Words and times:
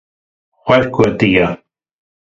Xweş 0.63 0.85
gotiye. 0.95 1.47